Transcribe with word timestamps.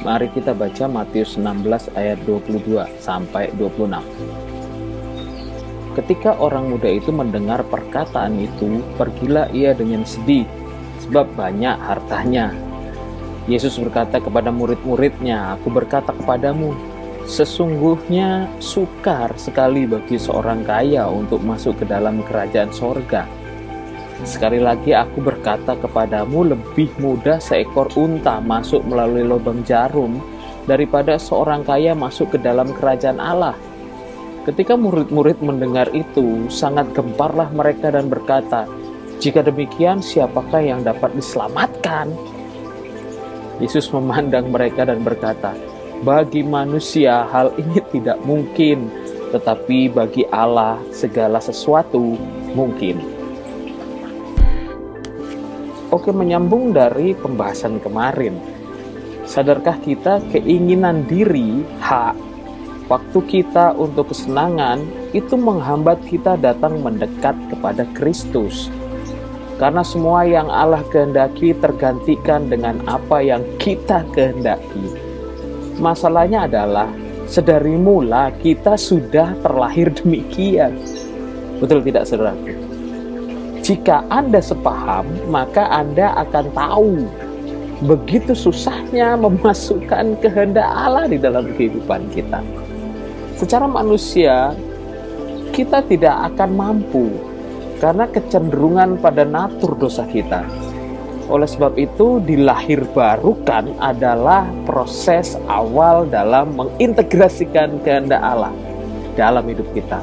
Mari 0.00 0.32
kita 0.32 0.56
baca 0.56 0.88
Matius 0.88 1.36
16 1.36 1.92
ayat 1.92 2.16
22 2.24 2.88
sampai 3.04 3.52
26. 3.52 4.00
Ketika 5.92 6.40
orang 6.40 6.72
muda 6.72 6.88
itu 6.88 7.12
mendengar 7.12 7.60
perkataan 7.68 8.40
itu, 8.40 8.80
pergilah 8.96 9.52
ia 9.52 9.76
dengan 9.76 10.08
sedih, 10.08 10.48
sebab 11.04 11.28
banyak 11.36 11.76
hartanya. 11.84 12.48
Yesus 13.44 13.76
berkata 13.76 14.24
kepada 14.24 14.48
murid-muridnya, 14.48 15.60
Aku 15.60 15.68
berkata 15.68 16.16
kepadamu, 16.16 16.72
sesungguhnya 17.28 18.48
sukar 18.56 19.36
sekali 19.36 19.84
bagi 19.84 20.16
seorang 20.16 20.64
kaya 20.64 21.12
untuk 21.12 21.44
masuk 21.44 21.76
ke 21.76 21.84
dalam 21.84 22.24
kerajaan 22.24 22.72
sorga. 22.72 23.28
Sekali 24.20 24.60
lagi 24.60 24.92
aku 24.92 25.24
berkata 25.24 25.72
kepadamu, 25.80 26.52
lebih 26.52 26.92
mudah 27.00 27.40
seekor 27.40 27.88
unta 27.96 28.36
masuk 28.38 28.84
melalui 28.84 29.24
lubang 29.24 29.64
jarum 29.64 30.20
daripada 30.68 31.16
seorang 31.16 31.64
kaya 31.64 31.96
masuk 31.96 32.36
ke 32.36 32.38
dalam 32.40 32.68
kerajaan 32.76 33.16
Allah. 33.16 33.56
Ketika 34.44 34.76
murid-murid 34.76 35.40
mendengar 35.40 35.88
itu, 35.96 36.48
sangat 36.52 36.92
gemparlah 36.92 37.48
mereka 37.52 37.92
dan 37.92 38.12
berkata, 38.12 38.68
"Jika 39.20 39.44
demikian, 39.44 40.04
siapakah 40.04 40.64
yang 40.64 40.80
dapat 40.84 41.12
diselamatkan?" 41.16 42.12
Yesus 43.60 43.92
memandang 43.92 44.48
mereka 44.48 44.88
dan 44.88 45.04
berkata, 45.04 45.52
"Bagi 46.00 46.40
manusia 46.40 47.28
hal 47.28 47.52
ini 47.60 47.80
tidak 47.92 48.20
mungkin, 48.24 48.88
tetapi 49.32 49.92
bagi 49.92 50.24
Allah 50.32 50.80
segala 50.92 51.36
sesuatu 51.40 52.16
mungkin." 52.56 53.19
Oke, 55.90 56.14
menyambung 56.14 56.70
dari 56.70 57.18
pembahasan 57.18 57.82
kemarin, 57.82 58.38
sadarkah 59.26 59.78
kita 59.82 60.22
keinginan 60.30 61.02
diri, 61.10 61.66
hak, 61.82 62.14
Waktu 62.90 63.22
kita 63.22 63.78
untuk 63.78 64.10
kesenangan 64.10 64.82
itu 65.14 65.38
menghambat 65.38 66.02
kita 66.10 66.34
datang 66.34 66.82
mendekat 66.82 67.38
kepada 67.46 67.86
Kristus. 67.94 68.66
Karena 69.62 69.86
semua 69.86 70.26
yang 70.26 70.50
Allah 70.50 70.82
kehendaki 70.90 71.54
tergantikan 71.54 72.50
dengan 72.50 72.82
apa 72.90 73.22
yang 73.22 73.46
kita 73.62 74.02
kehendaki. 74.10 74.90
Masalahnya 75.78 76.50
adalah 76.50 76.90
sedari 77.30 77.78
mula 77.78 78.34
kita 78.42 78.74
sudah 78.74 79.38
terlahir 79.38 79.94
demikian. 79.94 80.74
Betul 81.62 81.86
tidak 81.86 82.10
saudaraku? 82.10 82.69
Jika 83.70 84.02
Anda 84.10 84.42
sepaham, 84.42 85.06
maka 85.30 85.70
Anda 85.70 86.10
akan 86.26 86.50
tahu 86.50 87.06
begitu 87.86 88.34
susahnya 88.34 89.14
memasukkan 89.24 90.18
kehendak 90.18 90.66
Allah 90.66 91.06
di 91.06 91.22
dalam 91.22 91.46
kehidupan 91.54 92.10
kita 92.10 92.42
secara 93.40 93.64
manusia 93.64 94.52
kita 95.56 95.80
tidak 95.88 96.12
akan 96.28 96.50
mampu 96.52 97.08
karena 97.80 98.04
kecenderungan 98.04 99.00
pada 99.00 99.24
natur 99.24 99.72
dosa 99.80 100.04
kita. 100.04 100.44
Oleh 101.30 101.48
sebab 101.48 101.78
itu, 101.78 102.20
dilahir 102.20 102.84
barukan 102.92 103.70
adalah 103.80 104.44
proses 104.66 105.38
awal 105.48 106.04
dalam 106.04 106.52
mengintegrasikan 106.58 107.80
kehendak 107.86 108.20
Allah 108.20 108.52
dalam 109.16 109.46
hidup 109.48 109.64
kita. 109.72 110.02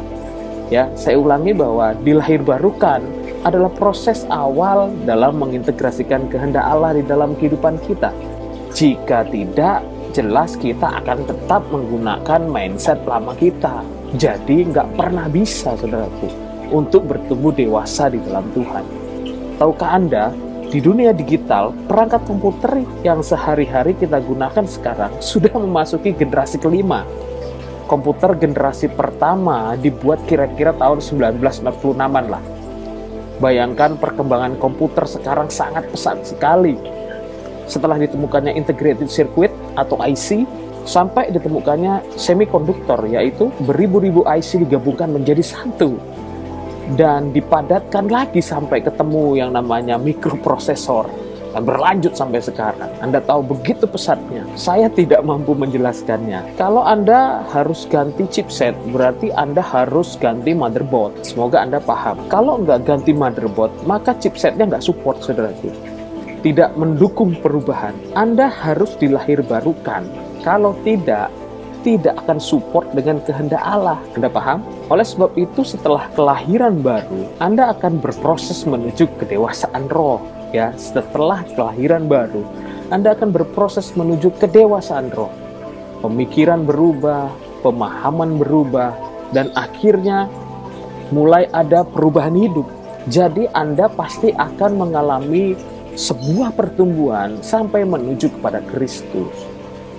Ya, 0.71 0.89
saya 0.97 1.19
ulangi 1.19 1.53
bahwa 1.53 1.93
dilahir 1.99 2.41
barukan 2.41 3.03
adalah 3.47 3.71
proses 3.71 4.27
awal 4.27 4.91
dalam 5.07 5.39
mengintegrasikan 5.39 6.27
kehendak 6.27 6.67
Allah 6.67 6.99
di 6.99 7.03
dalam 7.07 7.31
kehidupan 7.39 7.79
kita. 7.87 8.11
Jika 8.75 9.23
tidak, 9.31 9.81
jelas 10.11 10.59
kita 10.59 10.99
akan 11.01 11.23
tetap 11.23 11.63
menggunakan 11.71 12.41
mindset 12.45 12.99
lama 13.07 13.31
kita. 13.39 13.81
Jadi 14.19 14.67
nggak 14.67 14.99
pernah 14.99 15.31
bisa, 15.31 15.79
saudaraku, 15.79 16.27
untuk 16.71 17.07
bertumbuh 17.07 17.55
dewasa 17.55 18.11
di 18.11 18.19
dalam 18.23 18.43
Tuhan. 18.51 18.83
Tahukah 19.57 19.89
Anda, 19.95 20.35
di 20.67 20.83
dunia 20.83 21.15
digital, 21.15 21.71
perangkat 21.87 22.27
komputer 22.27 22.83
yang 22.99 23.23
sehari-hari 23.23 23.95
kita 23.95 24.19
gunakan 24.19 24.67
sekarang 24.67 25.15
sudah 25.23 25.55
memasuki 25.55 26.11
generasi 26.11 26.59
kelima. 26.59 27.07
Komputer 27.87 28.35
generasi 28.35 28.91
pertama 28.91 29.79
dibuat 29.79 30.19
kira-kira 30.27 30.75
tahun 30.75 30.99
1946-an 30.99 32.25
lah. 32.27 32.56
Bayangkan 33.37 34.01
perkembangan 34.01 34.57
komputer 34.57 35.05
sekarang 35.05 35.53
sangat 35.53 35.85
pesat 35.93 36.25
sekali. 36.25 36.73
Setelah 37.69 37.99
ditemukannya 38.01 38.55
integrated 38.57 39.11
circuit, 39.11 39.51
atau 39.77 40.01
IC 40.01 40.49
sampai 40.87 41.29
ditemukannya 41.29 42.17
semikonduktor 42.17 43.05
yaitu 43.11 43.53
beribu-ribu 43.61 44.25
IC 44.25 44.65
digabungkan 44.65 45.13
menjadi 45.13 45.43
satu 45.45 45.99
dan 46.95 47.35
dipadatkan 47.35 48.07
lagi 48.07 48.39
sampai 48.39 48.79
ketemu 48.79 49.35
yang 49.35 49.51
namanya 49.51 49.99
mikroprosesor 49.99 51.26
berlanjut 51.61 52.13
sampai 52.13 52.41
sekarang. 52.43 52.89
Anda 52.99 53.21
tahu 53.23 53.55
begitu 53.57 53.85
pesatnya. 53.87 54.43
Saya 54.57 54.87
tidak 54.91 55.21
mampu 55.23 55.53
menjelaskannya. 55.53 56.57
Kalau 56.59 56.83
Anda 56.83 57.45
harus 57.53 57.85
ganti 57.89 58.25
chipset, 58.29 58.73
berarti 58.89 59.29
Anda 59.33 59.61
harus 59.61 60.17
ganti 60.17 60.53
motherboard. 60.53 61.23
Semoga 61.25 61.61
Anda 61.63 61.77
paham. 61.77 62.19
Kalau 62.27 62.61
nggak 62.61 62.85
ganti 62.85 63.11
motherboard, 63.13 63.73
maka 63.85 64.13
chipsetnya 64.17 64.67
nggak 64.67 64.83
support, 64.83 65.21
saudaraku 65.23 65.97
tidak 66.45 66.69
mendukung 66.77 67.33
perubahan, 67.41 67.97
Anda 68.13 68.47
harus 68.47 68.93
dilahir 68.95 69.41
barukan. 69.43 70.05
Kalau 70.45 70.77
tidak, 70.85 71.27
tidak 71.81 72.15
akan 72.23 72.37
support 72.37 72.87
dengan 72.93 73.19
kehendak 73.25 73.59
Allah. 73.59 73.99
Anda 74.15 74.29
paham? 74.29 74.63
Oleh 74.87 75.03
sebab 75.03 75.33
itu, 75.35 75.65
setelah 75.65 76.07
kelahiran 76.13 76.79
baru, 76.79 77.27
Anda 77.41 77.73
akan 77.73 77.99
berproses 77.99 78.63
menuju 78.63 79.07
kedewasaan 79.17 79.89
roh. 79.91 80.21
Ya, 80.55 80.71
setelah 80.79 81.43
kelahiran 81.43 82.07
baru, 82.07 82.47
Anda 82.87 83.11
akan 83.11 83.35
berproses 83.35 83.91
menuju 83.99 84.31
kedewasaan 84.39 85.11
roh. 85.11 85.31
Pemikiran 85.99 86.63
berubah, 86.63 87.27
pemahaman 87.59 88.39
berubah, 88.39 88.95
dan 89.35 89.51
akhirnya 89.59 90.31
mulai 91.11 91.51
ada 91.51 91.83
perubahan 91.83 92.35
hidup. 92.35 92.67
Jadi 93.11 93.47
Anda 93.51 93.91
pasti 93.91 94.31
akan 94.31 94.87
mengalami 94.87 95.55
sebuah 95.99 96.55
pertumbuhan 96.55 97.43
sampai 97.43 97.83
menuju 97.83 98.39
kepada 98.39 98.63
Kristus. 98.71 99.33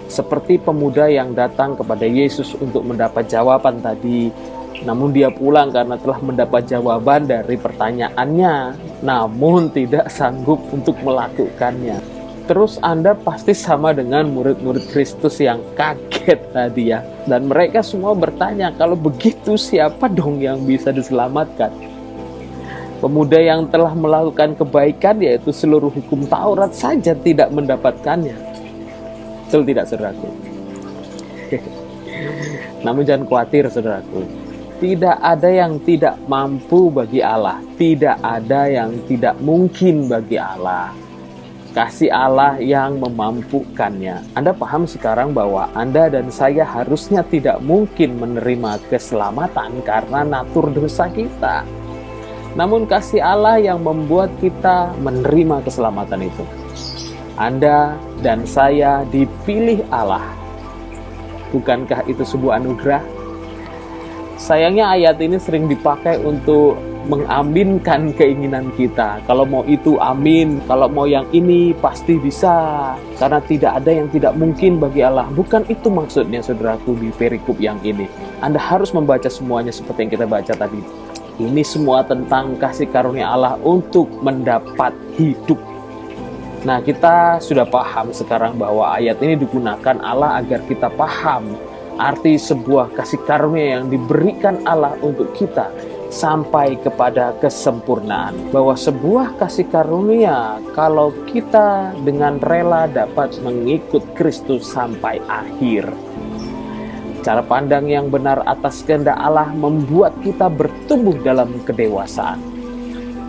Seperti 0.09 0.57
pemuda 0.57 1.13
yang 1.13 1.37
datang 1.37 1.77
kepada 1.77 2.09
Yesus 2.09 2.57
untuk 2.57 2.89
mendapat 2.89 3.29
jawaban 3.29 3.85
tadi, 3.85 4.33
namun 4.87 5.11
dia 5.11 5.27
pulang 5.33 5.75
karena 5.75 5.99
telah 5.99 6.21
mendapat 6.23 6.63
jawaban 6.71 7.27
dari 7.27 7.59
pertanyaannya, 7.59 8.79
namun 9.03 9.73
tidak 9.75 10.07
sanggup 10.13 10.63
untuk 10.71 10.95
melakukannya. 11.03 11.99
Terus 12.49 12.81
Anda 12.81 13.13
pasti 13.13 13.53
sama 13.53 13.93
dengan 13.93 14.25
murid-murid 14.33 14.89
Kristus 14.89 15.37
yang 15.37 15.61
kaget 15.77 16.41
tadi 16.55 16.97
ya. 16.97 17.05
Dan 17.29 17.45
mereka 17.51 17.85
semua 17.85 18.17
bertanya, 18.17 18.73
kalau 18.73 18.97
begitu 18.97 19.61
siapa 19.61 20.09
dong 20.09 20.41
yang 20.41 20.65
bisa 20.65 20.89
diselamatkan? 20.89 21.69
Pemuda 23.05 23.39
yang 23.39 23.69
telah 23.69 23.93
melakukan 23.93 24.57
kebaikan 24.59 25.21
yaitu 25.23 25.53
seluruh 25.55 25.93
hukum 25.93 26.25
Taurat 26.27 26.73
saja 26.73 27.13
tidak 27.15 27.53
mendapatkannya. 27.53 28.35
Betul 29.47 29.63
tidak 29.69 29.85
saudaraku? 29.87 30.29
Namun 32.89 33.05
jangan 33.05 33.29
khawatir 33.29 33.69
saudaraku. 33.69 34.48
Tidak 34.79 35.19
ada 35.19 35.51
yang 35.51 35.83
tidak 35.83 36.15
mampu 36.31 36.87
bagi 36.95 37.19
Allah. 37.19 37.59
Tidak 37.75 38.23
ada 38.23 38.71
yang 38.71 38.95
tidak 39.11 39.35
mungkin 39.43 40.07
bagi 40.07 40.39
Allah. 40.39 40.95
Kasih 41.75 42.11
Allah 42.11 42.63
yang 42.63 43.03
memampukannya. 43.03 44.23
Anda 44.39 44.55
paham 44.55 44.87
sekarang 44.87 45.35
bahwa 45.35 45.67
Anda 45.75 46.07
dan 46.07 46.31
saya 46.31 46.63
harusnya 46.63 47.27
tidak 47.27 47.59
mungkin 47.63 48.23
menerima 48.23 48.79
keselamatan 48.87 49.83
karena 49.83 50.23
natur 50.27 50.71
dosa 50.71 51.11
kita 51.11 51.67
namun 52.59 52.91
kasih 52.91 53.23
Allah 53.23 53.63
yang 53.63 53.79
membuat 53.85 54.35
kita 54.43 54.91
menerima 54.99 55.63
keselamatan 55.63 56.27
itu. 56.27 56.45
Anda 57.39 57.95
dan 58.19 58.43
saya 58.49 59.07
dipilih 59.15 59.87
Allah. 59.95 60.27
Bukankah 61.55 62.03
itu 62.11 62.27
sebuah 62.27 62.59
anugerah? 62.59 63.18
Sayangnya 64.39 64.95
ayat 64.95 65.19
ini 65.19 65.35
sering 65.43 65.67
dipakai 65.67 66.23
untuk 66.23 66.79
mengaminkan 67.11 68.15
keinginan 68.15 68.71
kita. 68.79 69.19
Kalau 69.27 69.43
mau 69.43 69.67
itu 69.67 69.99
amin, 69.99 70.63
kalau 70.71 70.87
mau 70.87 71.11
yang 71.11 71.27
ini 71.35 71.75
pasti 71.75 72.23
bisa. 72.23 72.95
Karena 73.19 73.43
tidak 73.43 73.83
ada 73.83 73.91
yang 73.91 74.07
tidak 74.15 74.39
mungkin 74.39 74.79
bagi 74.79 75.03
Allah. 75.03 75.27
Bukan 75.35 75.67
itu 75.67 75.91
maksudnya 75.91 76.39
saudaraku 76.39 76.95
di 77.03 77.11
perikop 77.11 77.59
yang 77.59 77.83
ini. 77.83 78.07
Anda 78.39 78.63
harus 78.63 78.95
membaca 78.95 79.27
semuanya 79.27 79.75
seperti 79.75 80.07
yang 80.07 80.13
kita 80.15 80.27
baca 80.31 80.55
tadi. 80.55 80.81
Ini 81.43 81.63
semua 81.67 82.07
tentang 82.07 82.55
kasih 82.63 82.87
karunia 82.95 83.35
Allah 83.35 83.59
untuk 83.67 84.07
mendapat 84.23 84.95
hidup. 85.19 85.59
Nah, 86.63 86.83
kita 86.83 87.39
sudah 87.39 87.67
paham 87.67 88.11
sekarang 88.11 88.59
bahwa 88.59 88.91
ayat 88.95 89.19
ini 89.23 89.39
digunakan 89.39 89.99
Allah 90.03 90.43
agar 90.43 90.63
kita 90.67 90.91
paham 90.95 91.55
arti 91.99 92.39
sebuah 92.39 92.95
kasih 92.95 93.21
karunia 93.27 93.79
yang 93.79 93.91
diberikan 93.91 94.63
Allah 94.65 94.95
untuk 95.03 95.35
kita 95.35 95.69
sampai 96.09 96.79
kepada 96.81 97.37
kesempurnaan. 97.43 98.55
Bahwa 98.55 98.79
sebuah 98.79 99.37
kasih 99.37 99.69
karunia 99.69 100.63
kalau 100.73 101.13
kita 101.29 101.93
dengan 102.07 102.41
rela 102.41 102.89
dapat 102.89 103.37
mengikut 103.45 104.03
Kristus 104.17 104.65
sampai 104.71 105.21
akhir. 105.29 105.91
Cara 107.27 107.43
pandang 107.45 107.91
yang 107.91 108.09
benar 108.09 108.41
atas 108.47 108.81
kehendak 108.87 109.19
Allah 109.19 109.51
membuat 109.53 110.17
kita 110.25 110.49
bertumbuh 110.49 111.19
dalam 111.21 111.61
kedewasaan. 111.67 112.41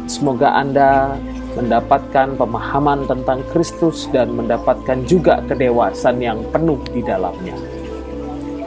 Semoga 0.08 0.56
Anda 0.56 1.18
mendapatkan 1.58 2.38
pemahaman 2.38 3.10
tentang 3.10 3.42
Kristus 3.50 4.06
dan 4.14 4.38
mendapatkan 4.38 5.04
juga 5.10 5.42
kedewasaan 5.50 6.22
yang 6.22 6.40
penuh 6.54 6.80
di 6.94 7.02
dalamnya. 7.02 7.79